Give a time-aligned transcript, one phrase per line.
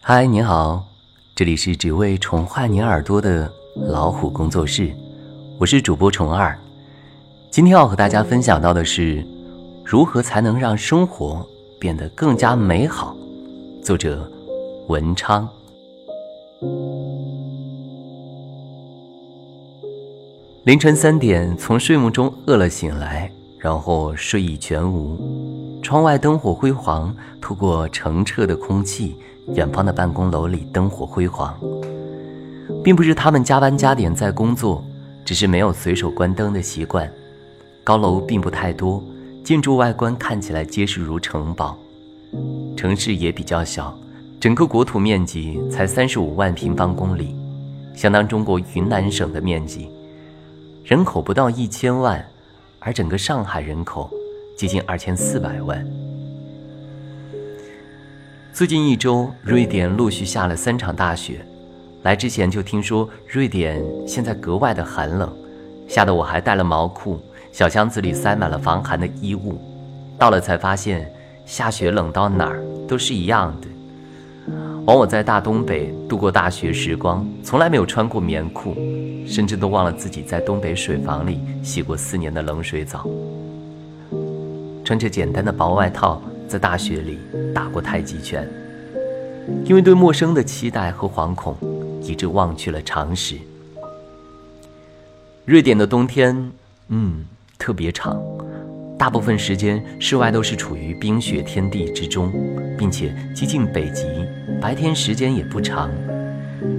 [0.00, 0.86] 嗨，你好，
[1.34, 4.90] 这里是只为宠坏你耳朵的老虎工作室，
[5.58, 6.58] 我是主播虫二。
[7.50, 9.26] 今天要和大家分享到的是，
[9.84, 11.46] 如何才能让生活
[11.78, 13.14] 变得更加美好。
[13.82, 14.30] 作者
[14.86, 15.46] 文昌。
[20.64, 25.18] 凌晨三点，从睡梦中饿了醒来，然后睡意全无。
[25.82, 29.16] 窗外灯火辉煌，透过澄澈的空气，
[29.54, 31.58] 远方的办公楼里灯火辉煌。
[32.84, 34.84] 并不是他们加班加点在工作，
[35.24, 37.10] 只是没有随手关灯的习惯。
[37.82, 39.02] 高楼并不太多，
[39.42, 41.76] 建筑外观看起来结实如城堡。
[42.76, 43.98] 城市也比较小，
[44.38, 47.34] 整个国土面积才三十五万平方公里，
[47.94, 49.90] 相当中国云南省的面积。
[50.84, 52.24] 人口不到一千万，
[52.78, 54.10] 而整个上海人口
[54.56, 55.84] 接近二千四百万。
[58.58, 61.46] 最近一周，瑞典陆续下了三场大雪。
[62.02, 65.32] 来之前就听说瑞典现在格外的寒冷，
[65.86, 67.20] 吓得我还带了毛裤，
[67.52, 69.60] 小箱子里塞满了防寒的衣物。
[70.18, 71.08] 到了才发现，
[71.46, 73.68] 下雪冷到哪儿都是一样的。
[74.86, 78.74] 枉我在大东北度过大学时光，从来没有穿过棉裤，
[79.24, 83.06] 甚至都忘了自己在东北水房里洗过四年的冷水澡。
[84.84, 87.18] 穿着简单的薄外套，在大学里
[87.54, 88.48] 打过太极拳。
[89.64, 91.56] 因为对陌生的期待和惶恐，
[92.02, 93.36] 以致忘去了常识。
[95.44, 96.50] 瑞典的冬天，
[96.88, 97.24] 嗯，
[97.58, 98.20] 特别长。
[98.98, 102.32] 大部分时间，室外都是处于冰雪天地之中，
[102.76, 104.04] 并且接近北极，
[104.60, 105.90] 白天时间也不长。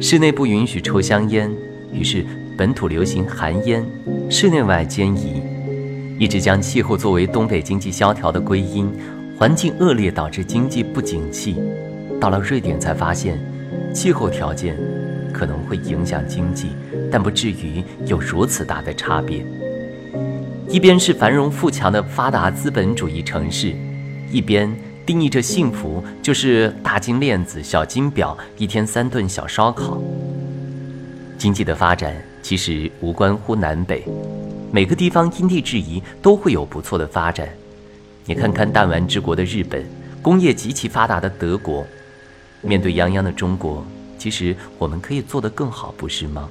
[0.00, 1.54] 室内不允许抽香烟，
[1.92, 2.24] 于是
[2.56, 3.84] 本土流行寒烟，
[4.30, 5.42] 室内外兼宜，
[6.18, 8.90] 一直将气候作为东北经济萧条的归因。
[9.36, 11.56] 环境恶劣导致经济不景气，
[12.20, 13.36] 到了瑞典才发现，
[13.92, 14.78] 气候条件
[15.32, 16.68] 可能会影响经济，
[17.10, 19.44] 但不至于有如此大的差别。
[20.68, 23.74] 一边是繁荣富强的发达资本主义城市，
[24.30, 24.72] 一边
[25.04, 30.00] 定义着幸福就是大金链子、小金表，一天三顿小烧烤。
[31.36, 34.04] 经济的发展其实无关乎南北，
[34.70, 37.48] 每个地方因地制宜都会有不错的发展。
[38.26, 39.84] 你看看弹丸之国的日本，
[40.22, 41.86] 工业极其发达的德国，
[42.62, 43.84] 面对泱泱的中国，
[44.18, 46.48] 其实我们可以做得更好，不是吗？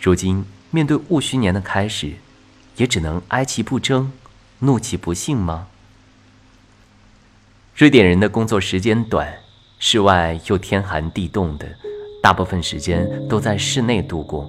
[0.00, 2.12] 如今面对戊戌年的开始。
[2.76, 4.12] 也只能哀其不争，
[4.60, 5.66] 怒其不幸吗？
[7.74, 9.36] 瑞典人的工作时间短，
[9.80, 11.66] 室外又天寒地冻的，
[12.22, 14.48] 大部分时间都在室内度过，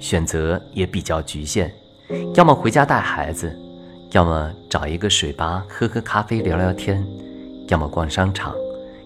[0.00, 1.70] 选择也比较局限，
[2.34, 3.54] 要么回家带孩子，
[4.12, 7.06] 要么找一个水吧喝喝咖啡聊聊天，
[7.68, 8.54] 要么逛商场，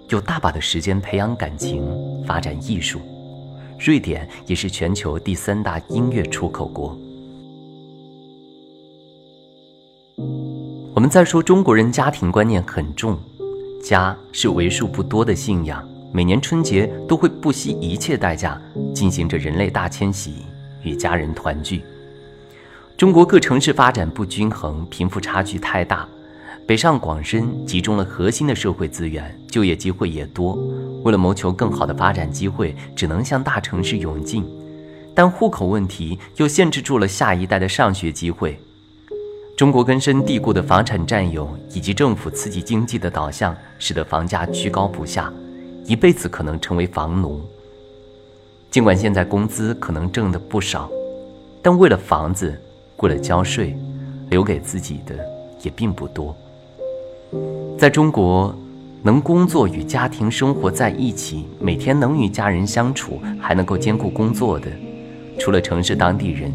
[0.08, 1.84] 有大把的时间培养感情、
[2.24, 3.00] 发展艺术。
[3.80, 6.96] 瑞典也是全球第三大音乐出口国。
[10.94, 13.18] 我们在说中国人家庭观念很重，
[13.82, 15.84] 家是为数不多的信仰。
[16.12, 18.60] 每年春节都会不惜一切代价
[18.94, 20.44] 进行着人类大迁徙，
[20.82, 21.82] 与家人团聚。
[23.02, 26.06] 中国各城市发展不均衡，贫富差距太大，
[26.64, 30.56] 北上广深集中了核心的社会资源，就业机会也多。
[31.02, 34.46] 为了谋求更好的发展机会，只能向大城市涌进，
[35.16, 38.56] 但户口问题又限制住了下一代的上学机会。
[39.56, 45.28] 中国根深蒂固的房产占有以及政府刺激经济的导向，使得房价居高不下，
[45.86, 47.42] 一辈子可能成为房奴。
[48.70, 50.88] 尽管现在工资可能挣的不少，
[51.60, 52.56] 但为了房子，
[53.02, 53.76] 为了交税，
[54.30, 55.14] 留给自己的
[55.60, 56.34] 也并不多。
[57.78, 58.56] 在中国，
[59.02, 64.68] 能工作与家庭生活在一起，每天能与家人相处，还能够兼顾工作的，
[65.38, 66.52] 除了城市当地人，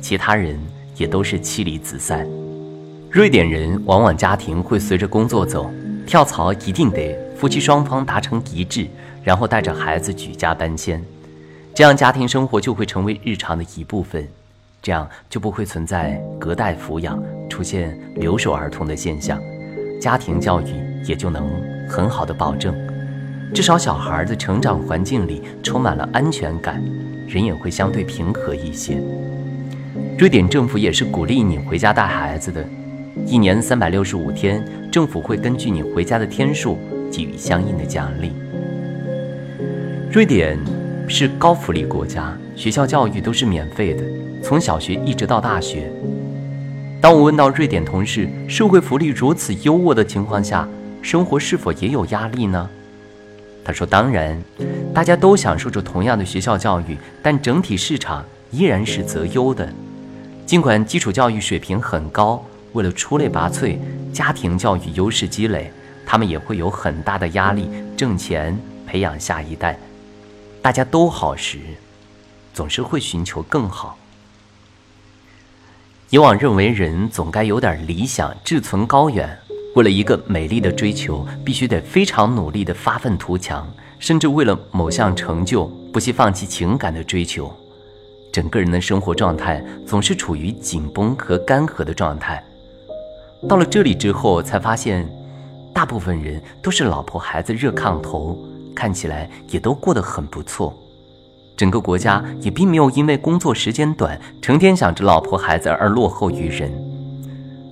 [0.00, 0.58] 其他人
[0.96, 2.26] 也都是妻离子散。
[3.10, 5.70] 瑞典人往往家庭会随着工作走，
[6.06, 8.86] 跳槽一定得夫妻双方达成一致，
[9.22, 11.04] 然后带着孩子举家搬迁，
[11.74, 14.26] 这样家庭生活就会成为日常的一部分，
[14.82, 19.38] 这样就不会存在隔代抚养、出现留守儿童的现象，
[20.00, 20.66] 家庭教育
[21.04, 21.50] 也就能
[21.88, 22.74] 很好的保证，
[23.52, 26.82] 至少小孩的成长环境里充满了安全感，
[27.28, 29.02] 人也会相对平和一些。
[30.18, 32.64] 瑞典政府也是鼓励你回家带孩子的。
[33.26, 36.78] 一年三百六十五天，政府会根据你回家的天数
[37.10, 38.32] 给予相应的奖励。
[40.10, 40.58] 瑞典
[41.06, 44.04] 是高福利国家，学校教育都是免费的，
[44.42, 45.90] 从小学一直到大学。
[47.00, 50.68] 当我问到瑞典同事，社会福利如此优渥的情况下，
[51.00, 52.68] 生活是否也有压力呢？
[53.64, 54.42] 他说：“当然，
[54.92, 59.68] 大家都享受着同样的学校教育，但整体市场依然是择优的。
[60.46, 62.42] 尽管基础教育水平很高，
[62.72, 63.76] 为了出类拔萃，
[64.12, 65.70] 家庭教育优势积累，
[66.04, 69.78] 他们也会有很大的压力，挣钱培养下一代。
[70.60, 71.58] 大家都好时，
[72.52, 73.96] 总是会寻求更好。
[76.10, 79.38] 以往认为人总该有点理想，志存高远。”
[79.76, 83.64] 为了一个美丽的追求，必须得非常努力的发愤图强，
[84.00, 87.54] 甚至为了某项成就不惜放弃情感的追求，
[88.32, 92.42] 整个人的生活状态总是处于紧绷和干涸的状态。
[93.48, 95.08] 到了这里之后，才发现，
[95.72, 98.36] 大部分人都是老婆孩子热炕头，
[98.74, 100.76] 看起来也都过得很不错，
[101.60, 106.72] 整个国家也并没有因为工作时间短，成天想着老婆孩子而落后于人。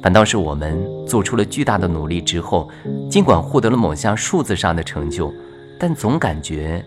[0.02, 2.68] 反倒是我们做出了巨大的努力之后，
[3.08, 5.32] 尽管获得了某项数字上的成就，
[5.80, 6.84] 但总感觉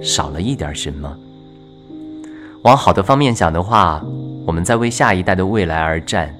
[0.00, 1.14] 少了一点什么。
[2.62, 4.02] 往好的方面想的话，
[4.46, 6.34] 我们在为下一代的未来而战，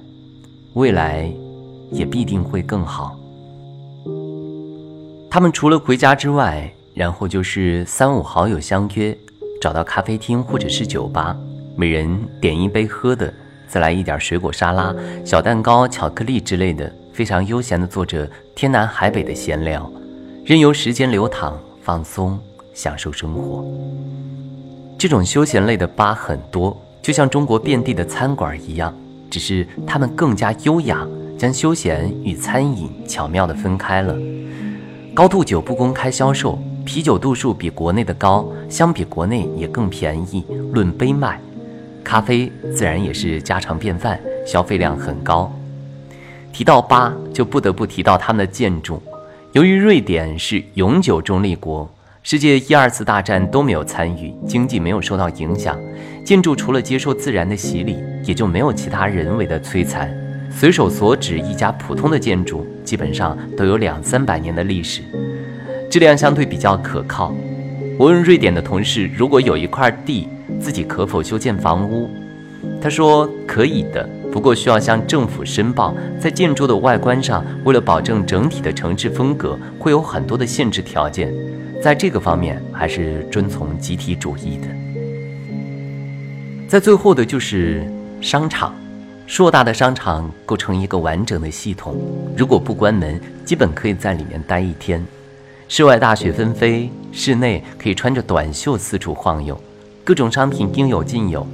[0.73, 1.31] 未来
[1.91, 3.15] 也必定会更好。
[5.29, 9.15] 他们除了回家之外，然后就是三五好友相约，
[9.59, 11.35] 找到咖啡厅或者是酒吧，
[11.75, 13.33] 每人点一杯喝的。
[13.67, 19.91] 再来一点水果沙拉、小蛋糕、巧克力之类的，非常悠闲地做着天南海北的闲聊，
[20.43, 21.53] 任由时间流淌，
[21.83, 22.39] 放松，
[22.73, 23.63] 享受生活。
[24.97, 28.91] 这种休闲类的吧很多，就像中国遍地的餐馆一样，
[29.29, 31.07] 只是他们更加优雅，
[31.37, 34.17] 将休闲与餐饮巧妙地分开了。
[35.13, 36.57] 高度酒不公开销售，
[36.91, 40.43] 啤酒度数比国内的高，相比国内也更便宜，
[40.73, 41.39] 论杯卖。
[42.03, 45.53] 咖啡自然也是家常便饭，消费量很高。
[46.51, 48.99] 提到吧，就不得不提到他们的建筑。
[49.51, 51.87] 由于瑞典是永久中立国，
[52.23, 55.77] 世界一二次大战都没有参与，经济没有受到影响，
[56.25, 60.11] 建筑除了接受自然的洗礼，也就没有其他人为的摧残。
[60.49, 65.03] 随手所指一家普通的建筑，基本上都有两三百年的历史，
[65.89, 67.33] 质量相对比较可靠。
[67.97, 70.27] 我问瑞典的同事，如果有一块地，
[70.59, 72.07] 自己可否修建房屋？
[72.79, 75.95] 他说可以的，不过需要向政府申报。
[76.19, 81.33] 在建筑的外观上，为了保证整体的城市风格，会有很多的限制条件。
[81.81, 84.67] 在这个方面，还是遵从集体主义的。
[86.67, 87.83] 在最后的就是
[88.21, 88.75] 商场，
[89.25, 91.97] 硕大的商场构成一个完整的系统。
[92.37, 95.03] 如果不关门，基本可以在里面待一天。
[95.71, 99.57] 室外大雪纷飞，室内可以穿着短袖四处晃悠。
[100.03, 101.47] 各种商品应有尽有。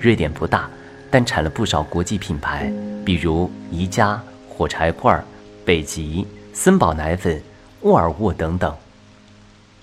[0.00, 0.70] 瑞典不大，
[1.10, 2.72] 但产了不少国际品牌，
[3.04, 4.18] 比如宜家、
[4.48, 5.22] 火柴罐、
[5.66, 7.42] 北极、森宝奶粉、
[7.82, 8.74] 沃尔沃等等。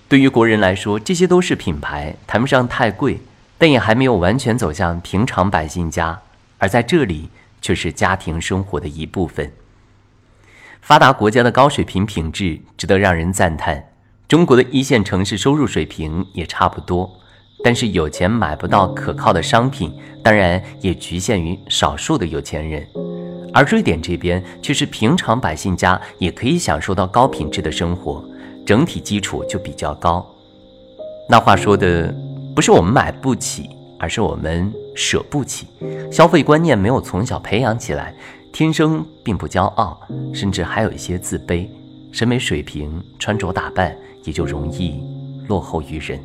[0.08, 3.20] 对于国人来说，这些都是品牌，谈不上太贵，
[3.56, 6.20] 但也还没有完全走向平常百姓家，
[6.58, 7.28] 而在这里
[7.62, 9.52] 却是家庭生活的一部分。
[10.80, 13.92] 发达国家的高水平品质值得让人赞叹，
[14.26, 17.10] 中国的一线城市收入水平也差不多。
[17.62, 19.92] 但是有钱买不到可靠的商品，
[20.22, 22.86] 当然也局限于少数的有钱人，
[23.52, 28.24] 而瑞典这边却是平常百姓家也可以享受到高品质的生活，
[28.64, 30.26] 整体基础就比较高。
[31.28, 32.12] 那话说的
[32.56, 35.66] 不是我们买不起，而是我们舍不起，
[36.10, 38.14] 消费观念没有从小培养起来，
[38.52, 39.98] 天生并不骄傲，
[40.34, 41.68] 甚至还有一些自卑，
[42.12, 45.00] 审美水平、穿着打扮也就容易
[45.48, 46.20] 落后于人。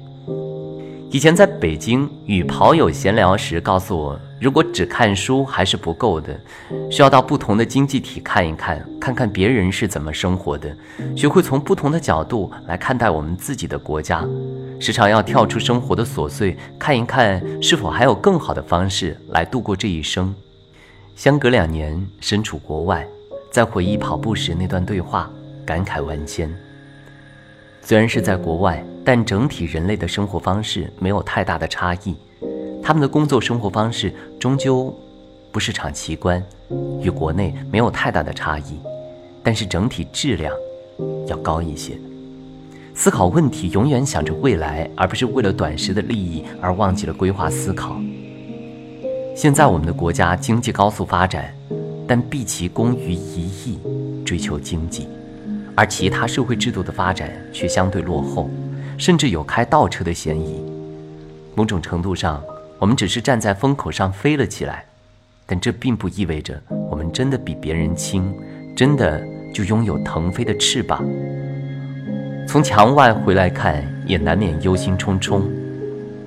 [1.11, 6.37] 以前在北京与跑友闲聊时，告诉我，如果只看书还是不够的，
[6.91, 10.75] 需要到不同的经济体看一看，看看别人是怎么生活的，
[11.15, 14.27] 学会从不同的角度来看待我们自己的国家，
[14.79, 20.33] 时常要跳出生活的琐碎，看一看是否还有更好的方式来度过这一生。
[21.15, 23.07] 相隔两年，身处国外，
[23.49, 25.31] 在回忆跑步时那段对话，
[25.65, 26.53] 感慨万千。
[27.81, 32.17] 虽然是在国外，但整体人类的生活方式没有太大的差异。
[32.83, 34.93] 他们的工作生活方式终究
[35.53, 36.43] 不是场奇观，
[37.01, 38.77] 与国内没有太大的差异，
[39.41, 40.53] 但是整体质量
[41.27, 41.97] 要高一些。
[42.93, 48.01] 思考问题永远想着未来，而不是为了短时的利益而忘记了规划思考。
[49.35, 51.53] 现在我们的国家经济高速发展，
[52.07, 53.77] 但毕其功于一役，
[54.25, 55.09] 追求经济。
[55.75, 58.49] 而其他社会制度的发展却相对落后，
[58.97, 60.63] 甚至有开倒车的嫌疑。
[61.53, 62.41] 某种程度上，
[62.79, 64.85] 我们只是站在风口上飞了起来，
[65.45, 66.57] 但这并不意味着
[66.89, 68.33] 我们真的比别人轻，
[68.73, 69.21] 真的
[69.53, 71.05] 就拥有腾飞的翅膀。
[72.47, 75.41] 从墙外回来看，也难免忧心忡忡。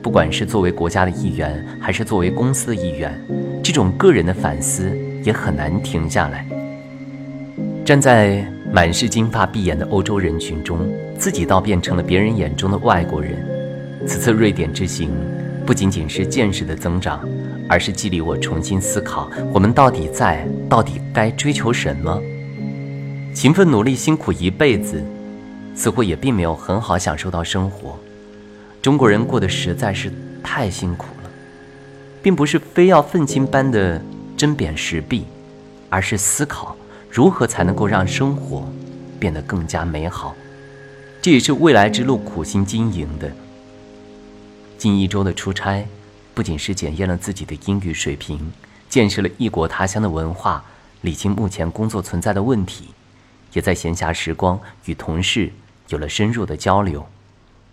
[0.08, 3.22] 不管是作为国家的一员，还是作为公司的一员，
[3.62, 4.90] 这种个人的反思
[5.22, 6.46] 也很难停下来。
[7.84, 10.78] 站在满是金发碧眼的欧洲人群中，
[11.18, 13.32] 自己倒变成了别人眼中的外国人。
[14.06, 15.10] 此次瑞典之行，
[15.66, 17.20] 不仅仅是见识的增长，
[17.68, 22.18] 而是激励我重新思考：我们到底在，到底该追求什么？
[23.34, 25.04] 勤奋努力、辛苦一辈子，
[25.74, 27.94] 似乎也并没有很好享受到生活。
[28.80, 31.30] 中国人过得实在是太辛苦了，
[32.22, 34.00] 并不是非要愤青般的
[34.36, 35.24] 针砭时弊，
[35.90, 36.76] 而是思考
[37.10, 38.70] 如何才能够让生活
[39.18, 40.34] 变得更加美好。
[41.20, 43.30] 这也是未来之路苦心经营的。
[44.78, 45.84] 近一周的出差，
[46.32, 48.52] 不仅是检验了自己的英语水平，
[48.88, 50.64] 见识了异国他乡的文化，
[51.00, 52.90] 理清目前工作存在的问题。
[53.54, 55.50] 也在闲暇时光与同事
[55.88, 57.04] 有了深入的交流，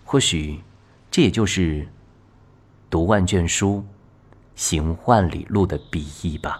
[0.04, 0.60] 或许
[1.16, 1.88] 这也就是
[2.90, 3.82] 读万卷书，
[4.54, 6.60] 行万里路的笔意吧。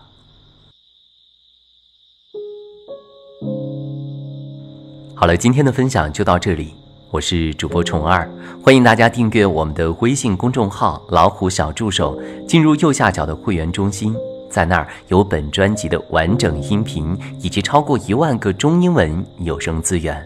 [5.14, 6.74] 好了，今天的分享就到这里，
[7.12, 8.32] 我是主播虫儿，
[8.64, 14.16] 欢迎大家订阅我们的微信公众号“老虎小助手”，进入右下角的会员中心。
[14.50, 20.26] 在那儿有本专辑的完整音频，以及超过一万个中英文有声资源。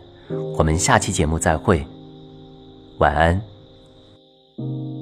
[0.56, 1.84] 我们下期节目再会，
[3.00, 3.42] 晚安。
[4.60, 4.99] Thank you.